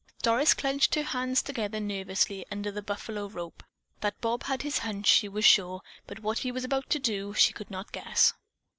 [0.23, 3.61] Doris clenched her hands together nervously under the buffalo rope.
[3.99, 7.35] That Bob had his "hunch" she was sure, but what he was about to do,
[7.35, 8.33] she could not guess.